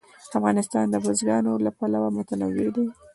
افغانستان 0.37 0.85
د 0.89 0.95
بزګانو 1.05 1.51
له 1.65 1.71
پلوه 1.77 2.09
متنوع 2.15 2.51
هېواد 2.57 2.73
دی. 2.75 2.85